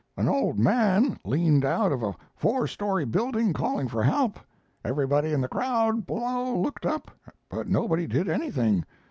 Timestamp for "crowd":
5.47-6.07